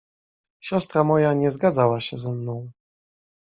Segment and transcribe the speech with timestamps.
[0.61, 2.71] "Siostra moja nie zgadzała się ze mną."